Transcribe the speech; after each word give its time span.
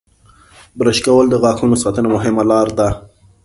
•برش 0.77 0.97
کول 1.05 1.25
د 1.29 1.35
غاښونو 1.43 1.75
ساتنې 1.83 2.09
مهمه 2.15 2.43
لاره 2.51 2.73
ده. 2.79 2.89